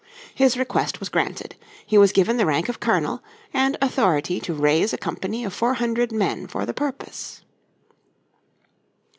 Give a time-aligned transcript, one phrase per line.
[0.33, 1.55] His request was granted.
[1.85, 3.21] He was given the rank of colonel,
[3.53, 7.43] and authority to raise a company of four hundred men for the purpose.